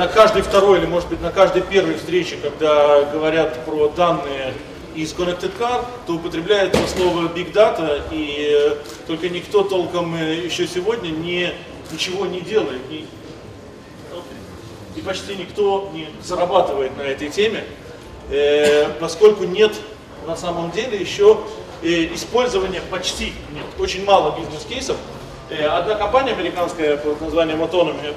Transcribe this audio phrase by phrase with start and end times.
[0.00, 4.54] На каждой второй или, может быть, на каждой первой встрече, когда говорят про данные
[4.94, 8.76] из Connected Car, то употребляется слово Big Data, и э,
[9.06, 11.52] только никто толком э, еще сегодня не,
[11.92, 13.04] ничего не делает, не,
[14.96, 17.62] и почти никто не зарабатывает на этой теме,
[18.30, 19.74] э, поскольку нет
[20.26, 21.40] на самом деле еще
[21.82, 24.96] использования почти нет, очень мало бизнес-кейсов.
[25.50, 28.14] Одна компания американская под названием Autonomy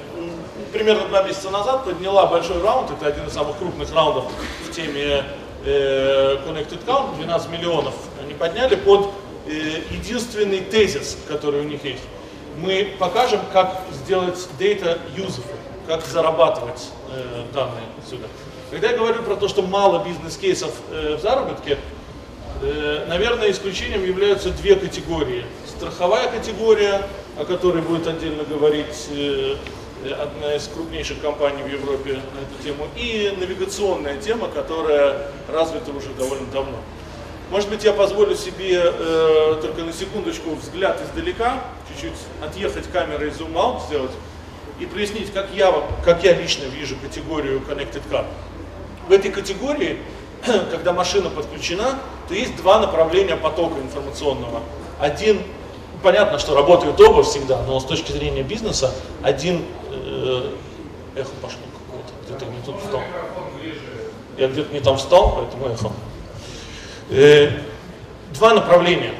[0.74, 4.24] примерно два месяца назад подняла большой раунд, это один из самых крупных раундов
[4.68, 5.24] в теме
[5.64, 9.10] э, Connected Count, 12 миллионов они подняли под
[9.46, 12.02] э, единственный тезис, который у них есть.
[12.58, 15.44] Мы покажем, как сделать data useful,
[15.86, 18.26] как зарабатывать э, данные сюда.
[18.70, 21.78] Когда я говорю про то, что мало бизнес-кейсов э, в заработке,
[22.62, 25.44] э, наверное, исключением являются две категории.
[25.68, 27.02] Страховая категория,
[27.38, 29.56] о которой будет отдельно говорить э,
[30.12, 36.10] одна из крупнейших компаний в Европе на эту тему, и навигационная тема, которая развита уже
[36.18, 36.78] довольно давно.
[37.50, 43.82] Может быть, я позволю себе э, только на секундочку взгляд издалека, чуть-чуть отъехать камерой зум-аут
[43.82, 44.12] сделать
[44.80, 45.72] и прояснить, как я,
[46.04, 48.24] как я лично вижу категорию Connected Car.
[49.08, 49.98] В этой категории,
[50.70, 54.62] когда машина подключена, то есть два направления потока информационного.
[54.98, 55.40] Один
[56.02, 59.62] понятно, что работают оба всегда, но с точки зрения бизнеса один э,
[61.16, 63.02] эхо пошло какое-то, где-то не тут встал.
[64.36, 65.92] Я где-то не там встал, поэтому эхо.
[67.10, 67.50] Э,
[68.32, 69.14] два направления.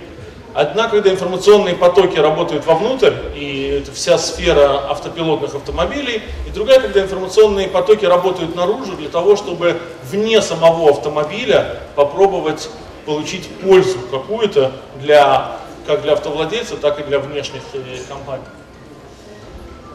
[0.54, 7.02] Одна, когда информационные потоки работают вовнутрь, и это вся сфера автопилотных автомобилей, и другая, когда
[7.02, 12.70] информационные потоки работают наружу для того, чтобы вне самого автомобиля попробовать
[13.04, 17.78] получить пользу какую-то для как для автовладельца, так и для внешних э,
[18.08, 18.44] компаний.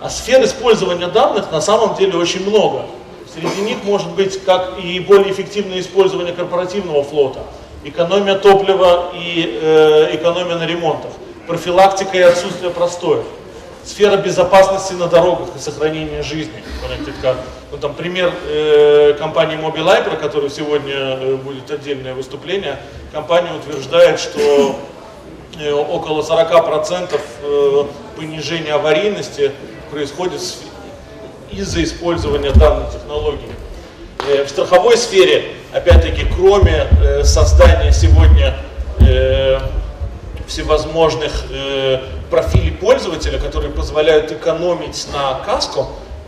[0.01, 2.85] А сфер использования данных на самом деле очень много.
[3.33, 7.41] Среди них может быть как и более эффективное использование корпоративного флота,
[7.83, 11.11] экономия топлива и э, экономия на ремонтах,
[11.47, 13.25] профилактика и отсутствие простоев,
[13.83, 16.63] сфера безопасности на дорогах и сохранения жизни.
[17.71, 22.77] Ну, там пример э, компании Mobileye, про которую сегодня э, будет отдельное выступление.
[23.11, 24.75] Компания утверждает, что
[25.61, 27.83] Э, около 40% э,
[28.15, 29.51] понижения аварийности
[29.91, 30.41] происходит
[31.51, 33.49] из-за использования данной технологии.
[34.27, 36.87] Э, в страховой сфере, опять-таки, кроме
[37.23, 38.55] создания сегодня
[40.47, 41.45] всевозможных
[42.29, 45.87] профилей пользователя, которые позволяют экономить на каско,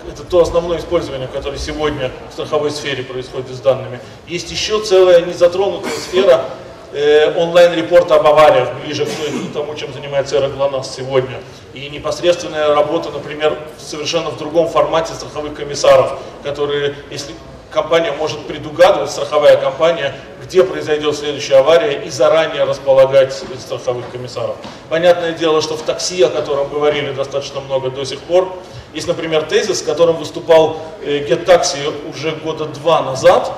[0.10, 4.00] это то основное использование, которое сегодня в страховой сфере происходит с данными.
[4.28, 6.46] Есть еще целая незатронутая сфера
[6.92, 11.38] э, онлайн-репорта об авариях, ближе к тому, чем занимается Эра ГЛОНАСС сегодня.
[11.74, 17.34] И непосредственная работа, например, совершенно в другом формате страховых комиссаров, которые, если
[17.72, 24.58] компания может предугадывать, страховая компания, где произойдет следующая авария и заранее располагать страховых комиссаров.
[24.90, 28.54] Понятное дело, что в такси, о котором говорили достаточно много до сих пор,
[28.94, 33.54] есть, например, тезис, с которым выступал э, GetTaxi уже года два назад,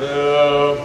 [0.00, 0.76] э,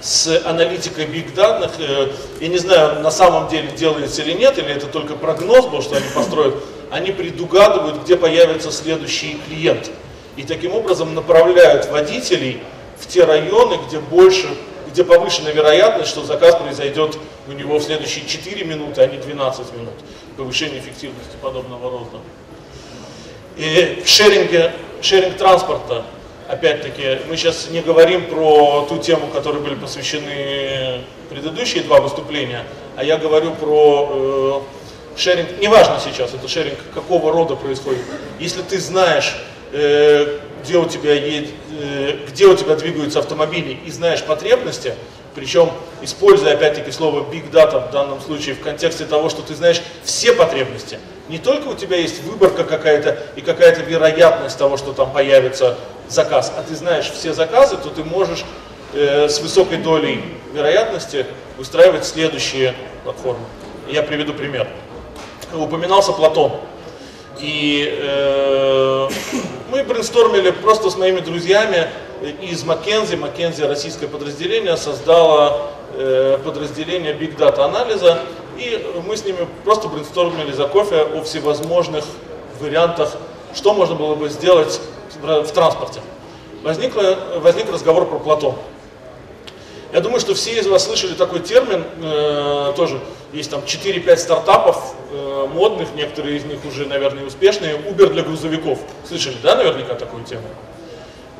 [0.00, 1.72] с аналитикой биг данных.
[1.78, 5.82] Э, я не знаю, на самом деле делается или нет, или это только прогноз был,
[5.82, 6.54] что они построят.
[6.90, 9.90] Они предугадывают, где появится следующий клиент.
[10.36, 12.62] И таким образом направляют водителей
[12.98, 14.48] в те районы, где больше,
[14.90, 17.18] где повышена вероятность, что заказ произойдет
[17.48, 19.94] у него в следующие 4 минуты, а не 12 минут.
[20.36, 22.20] Повышение эффективности подобного рода.
[23.56, 24.72] И шеринге,
[25.02, 26.04] шеринг транспорта
[26.50, 32.64] опять-таки, мы сейчас не говорим про ту тему, которой были посвящены предыдущие два выступления,
[32.96, 34.64] а я говорю про
[35.16, 38.02] э, шеринг, неважно сейчас, это шеринг какого рода происходит.
[38.40, 39.36] Если ты знаешь,
[39.72, 41.50] э, где, у тебя едет,
[41.80, 44.94] э, где у тебя двигаются автомобили и знаешь потребности,
[45.36, 45.70] причем
[46.02, 50.32] используя опять-таки слово big data в данном случае в контексте того, что ты знаешь все
[50.32, 50.98] потребности.
[51.28, 55.78] Не только у тебя есть выборка какая-то и какая-то вероятность того, что там появится
[56.10, 58.44] заказ, а ты знаешь все заказы, то ты можешь
[58.92, 60.22] э, с высокой долей
[60.52, 61.26] вероятности
[61.58, 62.74] устраивать следующие
[63.04, 63.44] платформы.
[63.88, 64.68] Я приведу пример.
[65.54, 66.52] Упоминался Платон.
[67.40, 69.08] И э,
[69.70, 71.88] мы брейнстормили просто с моими друзьями
[72.42, 73.16] из Маккензи.
[73.16, 78.20] Маккензи, российское подразделение, создало э, подразделение Big Data анализа.
[78.58, 82.04] И мы с ними просто брейнстормили за кофе о всевозможных
[82.60, 83.16] вариантах,
[83.54, 84.80] что можно было бы сделать
[85.22, 86.00] в транспорте.
[86.62, 86.94] Возник,
[87.36, 88.54] возник разговор про Платон.
[89.92, 93.00] Я думаю, что все из вас слышали такой термин, э, тоже
[93.32, 98.78] есть там 4-5 стартапов э, модных, некоторые из них уже, наверное, успешные, Uber для грузовиков.
[99.08, 100.44] Слышали, да, наверняка такую тему?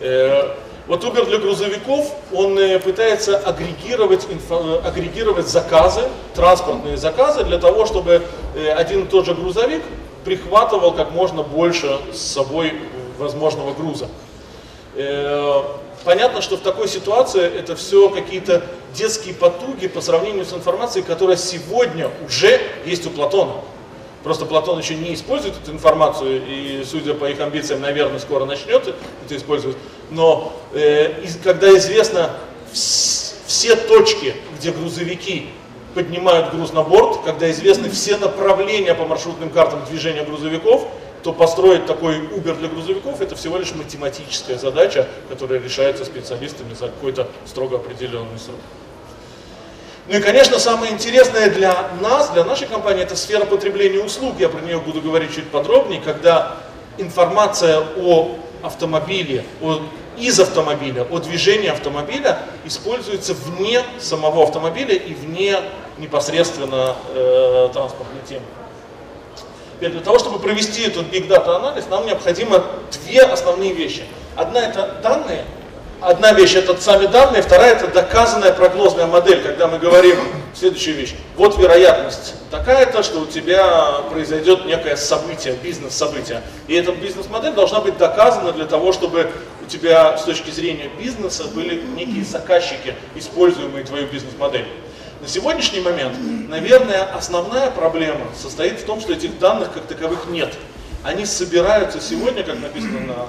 [0.00, 0.56] Э,
[0.88, 6.02] вот Uber для грузовиков, он э, пытается агрегировать, инфо, агрегировать заказы,
[6.34, 8.22] транспортные заказы, для того, чтобы
[8.56, 9.82] э, один и тот же грузовик
[10.24, 12.74] прихватывал как можно больше с собой
[13.20, 14.08] возможного груза.
[14.96, 15.62] Э,
[16.04, 18.64] понятно, что в такой ситуации это все какие-то
[18.94, 23.54] детские потуги по сравнению с информацией, которая сегодня уже есть у Платона.
[24.24, 28.94] Просто Платон еще не использует эту информацию, и, судя по их амбициям, наверное, скоро начнет
[29.24, 29.76] это использовать.
[30.10, 32.30] Но э, когда известно
[32.72, 35.48] все точки, где грузовики
[35.94, 40.86] поднимают груз на борт, когда известны все направления по маршрутным картам движения грузовиков,
[41.22, 46.86] то построить такой Uber для грузовиков это всего лишь математическая задача, которая решается специалистами за
[46.86, 48.58] какой-то строго определенный срок.
[50.08, 54.34] Ну и, конечно, самое интересное для нас, для нашей компании, это сфера потребления услуг.
[54.38, 56.56] Я про нее буду говорить чуть подробнее, когда
[56.98, 59.80] информация о автомобиле, о,
[60.18, 65.58] из автомобиля, о движении автомобиля используется вне самого автомобиля и вне
[65.98, 68.44] непосредственно э, транспортной темы.
[69.80, 72.62] Для того, чтобы провести этот big data анализ, нам необходимо
[73.04, 74.04] две основные вещи.
[74.36, 75.44] Одна это данные,
[76.00, 80.18] одна вещь это сами данные, вторая это доказанная прогнозная модель, когда мы говорим
[80.54, 81.14] следующую вещь.
[81.36, 86.42] Вот вероятность такая-то, что у тебя произойдет некое событие, бизнес-событие.
[86.68, 89.30] И эта бизнес-модель должна быть доказана для того, чтобы
[89.62, 94.66] у тебя с точки зрения бизнеса были некие заказчики, используемые твою бизнес-модель.
[95.20, 96.16] На сегодняшний момент,
[96.48, 100.54] наверное, основная проблема состоит в том, что этих данных как таковых нет.
[101.02, 103.26] Они собираются сегодня, как написано на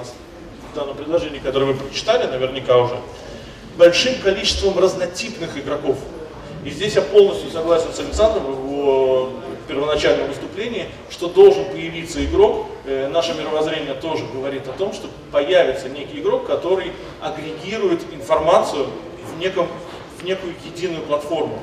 [0.73, 2.95] данном предложении, которое вы прочитали наверняка уже,
[3.77, 5.97] большим количеством разнотипных игроков.
[6.63, 9.31] И здесь я полностью согласен с Александром в
[9.67, 12.67] первоначальном выступлении, что должен появиться игрок.
[12.85, 18.87] Э, наше мировоззрение тоже говорит о том, что появится некий игрок, который агрегирует информацию
[19.33, 19.67] в, неком,
[20.19, 21.59] в некую единую платформу.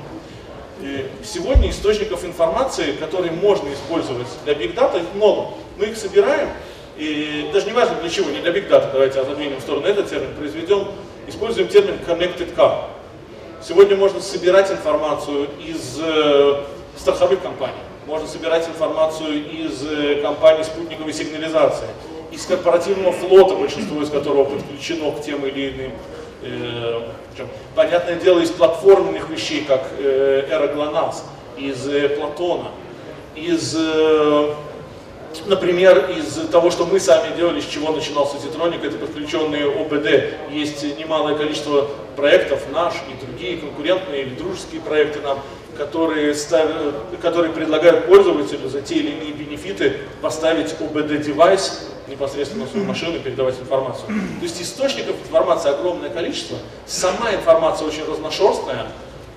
[1.24, 5.48] Сегодня источников информации, которые можно использовать для Big Data, много.
[5.76, 6.50] Мы их собираем,
[6.96, 10.08] и даже не важно для чего, не для Big Data, давайте отодвинем в сторону этот
[10.08, 10.86] термин, произведем,
[11.26, 12.84] используем термин Connected Car.
[13.60, 16.62] Сегодня можно собирать информацию из э,
[16.96, 17.74] страховых компаний,
[18.06, 21.88] можно собирать информацию из э, компаний спутниковой сигнализации,
[22.30, 25.92] из корпоративного флота, большинство из которого подключено к тем или иным
[26.42, 27.00] э,
[27.74, 31.24] понятное дело, из платформенных вещей, как э, Эра ГЛОНАСС,
[31.56, 32.70] из э, Платона,
[33.34, 33.76] из,
[35.46, 40.50] например, из того, что мы сами делали, с чего начинался Титроник, это подключенные ОБД.
[40.50, 45.38] Есть немалое количество проектов, наш и другие конкурентные или дружеские проекты нам,
[45.76, 52.86] которые, ставят, которые предлагают пользователю за те или иные бенефиты поставить OBD-девайс непосредственно в свою
[52.86, 54.06] машину передавать информацию.
[54.06, 58.86] То есть источников информации огромное количество, сама информация очень разношерстная,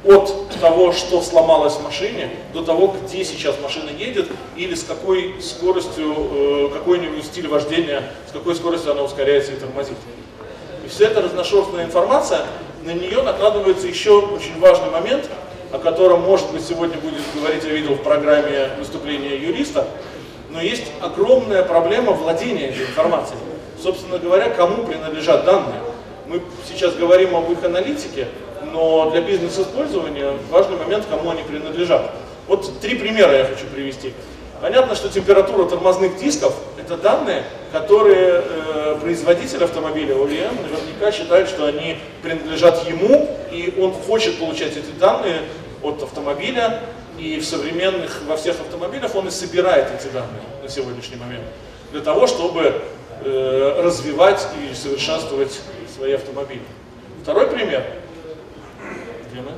[0.04, 5.36] от того, что сломалось в машине, до того, где сейчас машина едет, или с какой
[5.42, 9.98] скоростью, э, какой у стиль вождения, с какой скоростью она ускоряется и тормозит.
[10.84, 12.48] И вся эта разношерстная информация,
[12.84, 15.30] на нее накладывается еще очень важный момент,
[15.72, 19.88] о котором, может быть, сегодня будет говорить, я видел в программе выступления юриста,
[20.52, 23.40] но есть огромная проблема владения этой информацией.
[23.82, 25.82] Собственно говоря, кому принадлежат данные.
[26.28, 28.28] Мы сейчас говорим об их аналитике,
[28.72, 32.12] но для бизнес-использования важный момент, кому они принадлежат.
[32.48, 34.14] Вот три примера я хочу привести.
[34.62, 41.66] Понятно, что температура тормозных дисков– это данные, которые э, производитель автомобиля OEM наверняка считает, что
[41.66, 45.42] они принадлежат ему, и он хочет получать эти данные
[45.82, 46.82] от автомобиля,
[47.18, 51.44] и в современных, во всех автомобилях он и собирает эти данные на сегодняшний момент,
[51.92, 52.82] для того, чтобы
[53.24, 55.60] э, развивать и совершенствовать
[55.96, 56.64] свои автомобили.
[57.22, 57.84] Второй пример.
[59.32, 59.52] Где мы?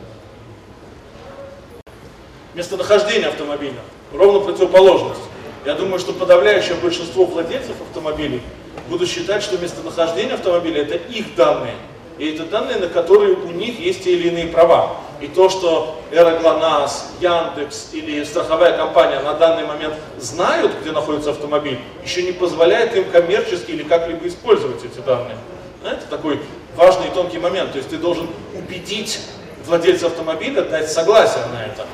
[2.54, 3.80] Местонахождение автомобиля.
[4.12, 5.22] Ровно противоположность.
[5.66, 8.42] Я думаю, что подавляющее большинство владельцев автомобилей
[8.90, 11.76] будут считать, что местонахождение автомобиля это их данные.
[12.18, 14.98] И это данные, на которые у них есть те или иные права.
[15.24, 21.80] И то, что Эроглонас, Яндекс или страховая компания на данный момент знают, где находится автомобиль,
[22.04, 25.38] еще не позволяет им коммерчески или как-либо использовать эти данные.
[25.82, 26.42] Это такой
[26.76, 27.72] важный и тонкий момент.
[27.72, 29.22] То есть ты должен убедить
[29.66, 31.86] владельца автомобиля дать согласие на это.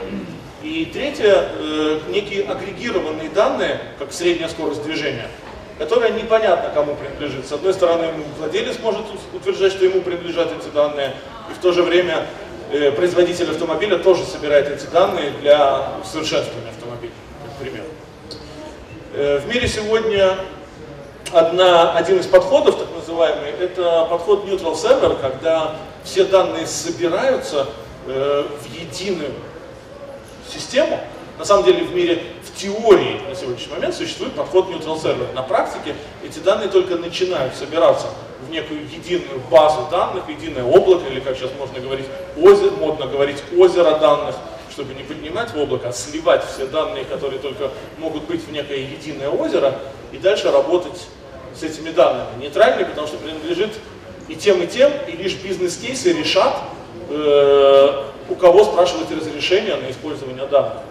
[0.63, 5.27] И третье, э, некие агрегированные данные, как средняя скорость движения,
[5.77, 7.47] которая непонятно кому принадлежит.
[7.47, 11.13] С одной стороны, владелец может утверждать, что ему принадлежат эти данные,
[11.51, 12.25] и в то же время
[12.95, 17.83] производитель автомобиля тоже собирает эти данные для усовершенствования автомобиля, как пример.
[19.13, 20.37] Э, в мире сегодня
[21.33, 27.67] одна, один из подходов, так называемый, это подход Neutral Server, когда все данные собираются
[28.07, 29.31] э, в единую
[30.47, 30.99] систему.
[31.39, 35.33] На самом деле в мире в теории на сегодняшний момент существует подход Neutral Server.
[35.33, 38.07] На практике эти данные только начинают собираться
[38.47, 42.05] в некую единую базу данных, единое облако, или как сейчас можно говорить,
[42.37, 44.35] озеро, модно говорить озеро данных,
[44.71, 48.77] чтобы не поднимать в облако, а сливать все данные, которые только могут быть в некое
[48.77, 49.75] единое озеро,
[50.11, 51.07] и дальше работать
[51.53, 52.27] с этими данными.
[52.39, 53.71] Нейтральный, потому что принадлежит
[54.27, 56.55] и тем, и тем, и лишь бизнес-кейсы решат,
[57.09, 60.83] э, у кого спрашивать разрешение на использование данных.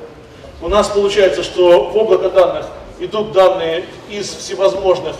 [0.61, 2.67] У нас получается, что в облако данных
[2.99, 5.15] идут данные из всевозможных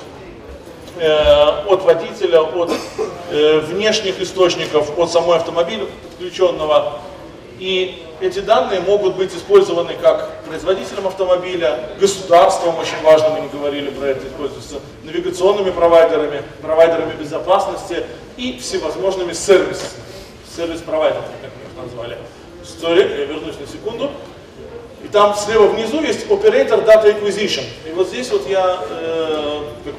[1.01, 2.73] от водителя, от
[3.31, 7.01] э, внешних источников, от самой автомобиля подключенного.
[7.59, 13.91] И эти данные могут быть использованы как производителем автомобиля, государством, очень важно, мы не говорили
[13.91, 18.05] про это, используются навигационными провайдерами, провайдерами безопасности
[18.37, 19.91] и всевозможными сервисами,
[20.57, 22.19] сервис-провайдерами, как мы их назвали.
[22.63, 24.11] Историк, я вернусь на секунду.
[25.05, 27.63] И там слева внизу есть Operator Data Acquisition.
[27.89, 29.48] И вот здесь вот я, э,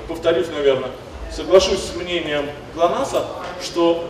[0.07, 0.91] повторюсь, наверное,
[1.31, 3.25] соглашусь с мнением ГЛОНАССа,
[3.61, 4.05] что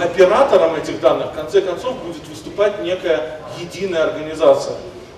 [0.00, 4.76] оператором этих данных в конце концов будет выступать некая единая организация.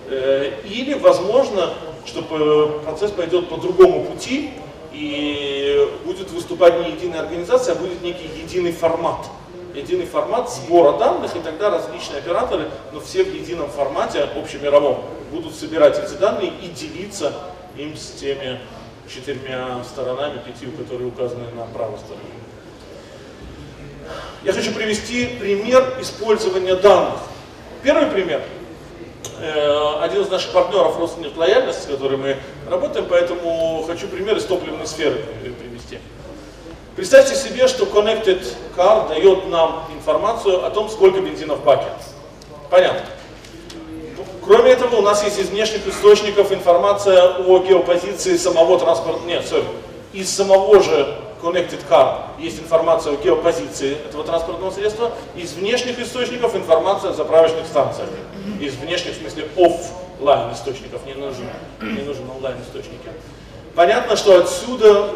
[0.09, 1.75] Э, или, возможно,
[2.07, 4.51] что процесс пойдет по другому пути,
[4.93, 9.27] и будет выступать не единая организация, а будет некий единый формат.
[9.75, 14.99] Единый формат сбора данных, и тогда различные операторы, но все в едином формате общемировом,
[15.33, 17.33] будут собирать эти данные и делиться
[17.77, 18.61] им с теми
[19.09, 22.25] четырьмя сторонами, пятью, которые указаны на правой стороне.
[24.43, 27.21] Я хочу привести пример использования данных.
[27.83, 28.43] Первый пример.
[29.41, 32.37] Э, один из наших партнеров Роснефть Лояльность, с которым мы
[32.69, 35.25] работаем, поэтому хочу пример из топливной сферы
[35.59, 35.99] привести.
[36.97, 38.45] Представьте себе, что Connected
[38.77, 41.89] Car дает нам информацию о том, сколько бензина в баке.
[42.71, 43.07] Понятно.
[44.47, 49.21] Кроме этого, у нас есть из внешних источников информация о геопозиции самого транспорта.
[49.27, 49.65] Нет, sorry.
[50.13, 55.13] Из самого же Connected Car есть информация о геопозиции этого транспортного средства.
[55.35, 58.09] Из внешних источников информация о заправочных станциях.
[58.61, 61.07] Из внешних, в смысле, офлайн источников.
[61.07, 61.47] Не нужен,
[61.81, 63.09] не нужен онлайн источники.
[63.75, 65.11] Понятно, что отсюда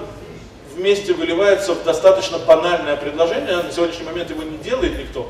[0.75, 3.57] вместе выливается в достаточно банальное предложение.
[3.57, 5.29] На сегодняшний момент его не делает никто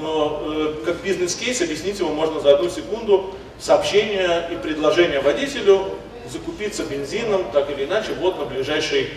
[0.00, 3.34] но э, как бизнес-кейс объяснить его можно за одну секунду.
[3.58, 5.86] Сообщение и предложение водителю
[6.30, 9.08] закупиться бензином, так или иначе, вот на ближайшей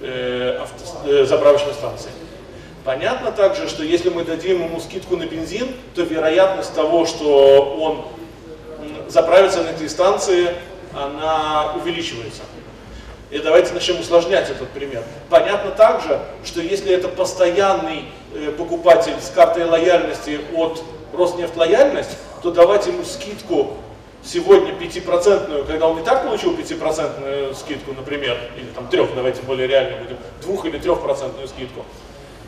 [0.00, 2.10] э, авто, э, заправочной станции.
[2.84, 8.04] Понятно также, что если мы дадим ему скидку на бензин, то вероятность того, что он
[9.08, 10.48] заправится на этой станции,
[10.94, 12.42] она увеличивается.
[13.30, 15.04] И давайте начнем усложнять этот пример.
[15.28, 20.82] Понятно также, что если это постоянный э, покупатель с картой лояльности от
[21.12, 23.74] Роснефть лояльность, то давать ему скидку
[24.24, 29.68] сегодня 5%, когда он и так получил 5% скидку, например, или там трех, давайте более
[29.68, 31.84] реально будем, двух или трехпроцентную скидку,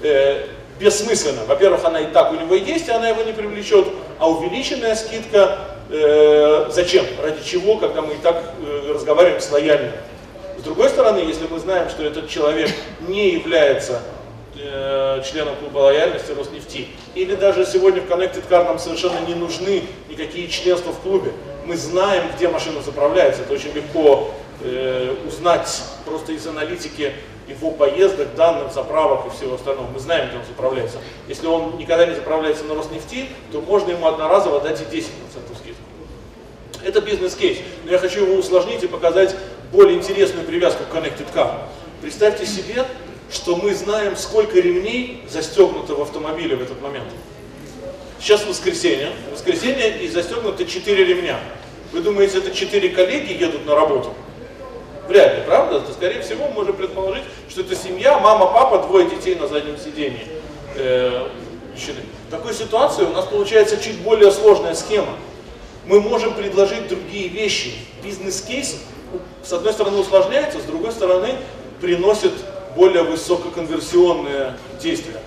[0.03, 0.47] э,
[0.81, 1.45] бессмысленно.
[1.47, 3.87] Во-первых, она и так у него есть, и она его не привлечет,
[4.19, 5.59] а увеличенная скидка
[5.91, 7.05] э, зачем?
[7.23, 9.93] Ради чего, когда мы и так э, разговариваем с лояльными?
[10.59, 14.03] С другой стороны, если мы знаем, что этот человек не является
[14.57, 19.85] э, членом клуба лояльности Роснефти, или даже сегодня в Connected Car нам совершенно не нужны
[20.09, 21.33] никакие членства в клубе,
[21.67, 24.31] мы знаем, где машина заправляется, это очень легко
[24.63, 27.13] э, узнать просто из аналитики
[27.49, 29.89] его поездок, данных, заправок и всего остального.
[29.91, 30.99] Мы знаем, где он заправляется.
[31.29, 35.07] Если он никогда не заправляется на Роснефти, то можно ему одноразово дать и 10%
[35.59, 35.83] скидку.
[36.85, 39.37] Это бизнес-кейс, но я хочу его усложнить и показать
[39.73, 41.61] более интересную привязку к Connected Car.
[42.03, 42.85] Представьте себе,
[43.33, 47.09] что мы знаем, сколько ремней застегнуто в автомобиле в этот момент.
[48.21, 49.11] Сейчас воскресенье.
[49.33, 51.41] Воскресенье и застегнуто 4 ремня.
[51.93, 54.15] Вы думаете, это 4 коллеги едут на работу?
[55.09, 55.81] Вряд ли, правда?
[55.81, 59.77] То, скорее всего, мы можем предположить, что это семья, мама, папа, двое детей на заднем
[59.79, 60.27] сидении.
[60.77, 61.29] Э,
[61.75, 65.17] в такой ситуации у нас получается чуть более сложная схема.
[65.87, 67.73] Мы можем предложить другие вещи.
[68.05, 68.77] Бизнес-кейс
[69.43, 71.37] с одной стороны усложняется, с другой стороны
[71.81, 72.33] приносит
[72.77, 75.21] более высококонверсионные действия.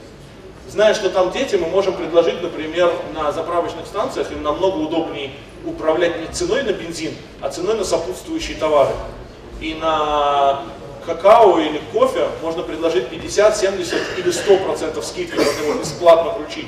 [0.69, 5.31] Зная, что там дети, мы можем предложить, например, на заправочных станциях им намного удобнее
[5.65, 8.93] управлять не ценой на бензин, а ценой на сопутствующие товары.
[9.61, 10.63] И на
[11.05, 16.67] какао или кофе можно предложить 50, 70 или 100% скидки, можно его бесплатно вручить.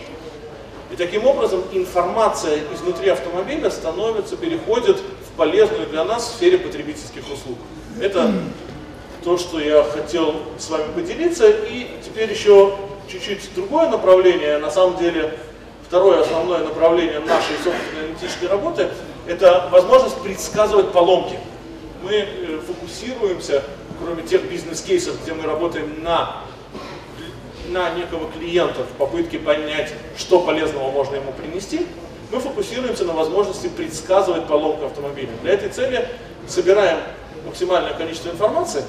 [0.91, 4.97] И таким образом информация изнутри автомобиля становится, переходит
[5.37, 7.57] полезную для нас в сфере потребительских услуг.
[8.01, 8.33] Это
[9.23, 11.49] то, что я хотел с вами поделиться.
[11.49, 12.75] И теперь еще
[13.09, 14.57] чуть-чуть другое направление.
[14.57, 15.37] На самом деле,
[15.87, 18.89] второе основное направление нашей собственной аналитической работы–
[19.27, 21.37] это возможность предсказывать поломки.
[22.03, 23.63] Мы э, фокусируемся,
[24.01, 26.43] кроме тех бизнес-кейсов, где мы работаем на
[27.69, 31.85] на некого клиента в попытке понять, что полезного можно ему принести,
[32.31, 35.29] мы фокусируемся на возможности предсказывать поломку автомобиля.
[35.41, 36.07] Для этой цели
[36.47, 36.99] собираем
[37.45, 38.83] максимальное количество информации.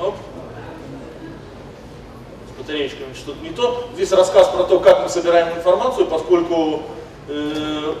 [0.00, 0.14] Оп.
[2.48, 3.88] С батареечками что-то не то.
[3.94, 6.82] Здесь рассказ про то, как мы собираем информацию, поскольку
[7.28, 7.94] э,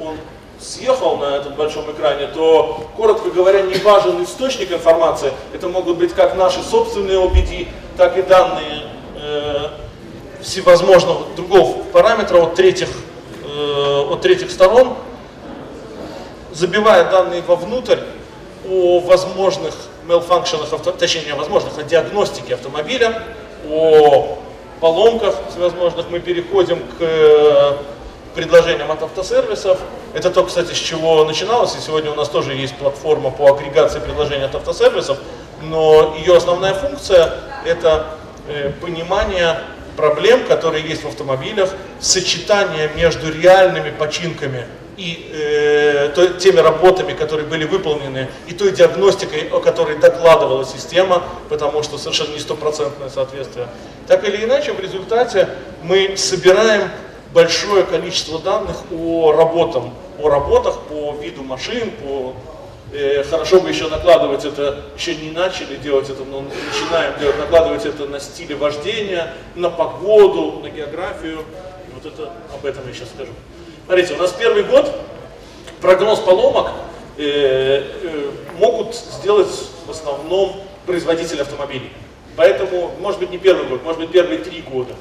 [0.00, 0.16] он
[0.58, 5.32] съехал на этом большом экране, то, коротко говоря, не важен источник информации.
[5.52, 8.84] Это могут быть как наши собственные OBD, так и данные
[9.16, 9.68] э,
[10.42, 12.88] всевозможных других параметров от третьих,
[13.44, 14.96] э, от третьих сторон,
[16.52, 17.98] забивая данные вовнутрь
[18.68, 19.74] о возможных
[20.06, 20.68] malfunctionах,
[20.98, 23.22] точнее не о возможных, о диагностике автомобиля,
[23.68, 24.38] о
[24.80, 27.76] поломках всевозможных, мы переходим к э,
[28.34, 29.78] предложениям от автосервисов.
[30.14, 34.00] Это то, кстати, с чего начиналось, и сегодня у нас тоже есть платформа по агрегации
[34.00, 35.18] предложений от автосервисов,
[35.62, 37.32] но ее основная функция–
[37.64, 38.06] это
[38.48, 39.60] э, понимание
[39.96, 41.70] проблем, которые есть в автомобилях,
[42.00, 49.60] сочетание между реальными починками и э, теми работами, которые были выполнены, и той диагностикой, о
[49.60, 53.68] которой докладывала система, потому что совершенно не стопроцентное соответствие.
[54.06, 55.48] Так или иначе, в результате
[55.82, 56.90] мы собираем
[57.32, 59.84] большое количество данных о работах,
[60.20, 62.34] о работах по виду машин, по
[63.30, 68.06] хорошо бы еще накладывать это, еще не начали делать это, но начинаем делать, накладывать это
[68.06, 71.40] на стиле вождения, на погоду, на географию.
[71.88, 73.32] И вот это об этом я сейчас скажу.
[73.86, 74.94] Смотрите, у нас первый год,
[75.80, 76.70] прогноз поломок
[77.16, 79.48] э, э, могут сделать
[79.86, 81.90] в основном производители автомобилей.
[82.36, 84.94] Поэтому, может быть, не первый год, может быть, первые три года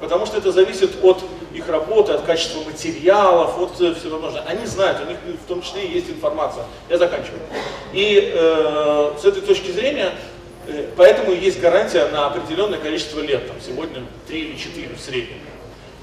[0.00, 1.22] потому что это зависит от
[1.56, 4.46] их работы, от качества материалов, от э, всего возможного.
[4.46, 6.64] Они знают, у них в том числе есть информация.
[6.88, 7.40] Я заканчиваю.
[7.92, 10.12] И э, с этой точки зрения,
[10.68, 15.38] э, поэтому есть гарантия на определенное количество лет, там, сегодня 3 или 4 в среднем.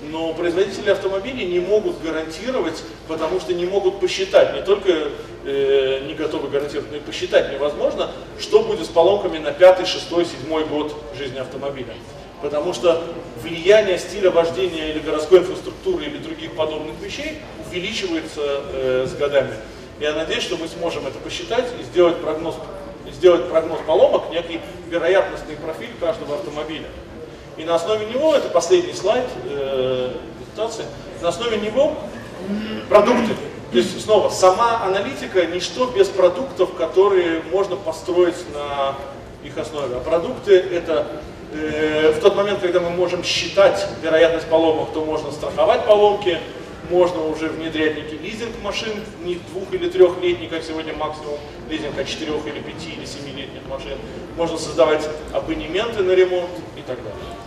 [0.10, 4.92] Но производители автомобилей не могут гарантировать, потому что не могут посчитать, не только
[5.46, 10.10] э, не готовы гарантировать, но и посчитать невозможно, что будет с поломками на 5, 6,
[10.10, 11.94] 7 год жизни автомобиля
[12.44, 13.02] потому что
[13.42, 19.56] влияние стиля вождения или городской инфраструктуры или других подобных вещей увеличивается э, с годами.
[20.00, 22.56] Я надеюсь, что мы сможем это посчитать и сделать прогноз,
[23.12, 26.88] сделать прогноз поломок, некий вероятностный профиль каждого автомобиля.
[27.56, 30.86] И на основе него, это последний слайд э, презентации,
[31.22, 31.96] на основе него
[32.90, 33.36] продукты.
[33.72, 38.96] То есть снова, сама аналитика ничто без продуктов, которые можно построить на
[39.44, 39.96] их основе.
[39.96, 41.08] А продукты это
[41.54, 46.40] в тот момент, когда мы можем считать вероятность поломок, то можно страховать поломки,
[46.90, 48.92] можно уже внедрять некий лизинг машин,
[49.24, 51.38] не двух- или трехлетний, как сегодня максимум
[51.70, 53.98] лизинг, а четырех- или пяти- или семилетних машин.
[54.36, 57.43] Можно создавать абонементы на ремонт и так далее.